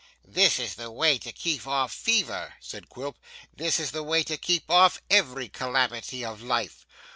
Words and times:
'This 0.25 0.57
is 0.57 0.73
the 0.73 0.89
way 0.89 1.19
to 1.19 1.31
keep 1.31 1.67
off 1.67 1.93
fever,' 1.93 2.55
said 2.59 2.89
Quilp, 2.89 3.19
'this 3.55 3.79
is 3.79 3.91
the 3.91 4.01
way 4.01 4.23
to 4.23 4.35
keep 4.35 4.67
off 4.67 4.99
every 5.11 5.47
calamity 5.47 6.25
of 6.25 6.41
life! 6.41 6.87